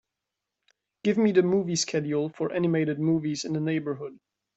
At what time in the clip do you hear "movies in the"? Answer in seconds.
2.99-3.59